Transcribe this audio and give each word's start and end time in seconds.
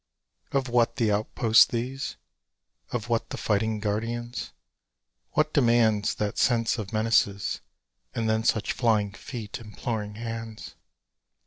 Of 0.51 0.67
what 0.67 0.95
the 0.95 1.11
outposts 1.11 1.65
these? 1.67 2.17
Of 2.91 3.07
what 3.07 3.29
the 3.29 3.37
fighting 3.37 3.79
guardians? 3.79 4.51
What 5.33 5.53
demands 5.53 6.15
That 6.15 6.39
sense 6.39 6.79
of 6.79 6.91
menaces, 6.91 7.61
And 8.15 8.27
then 8.27 8.43
such 8.43 8.73
flying 8.73 9.11
feet, 9.11 9.59
imploring 9.59 10.15
hands? 10.15 10.73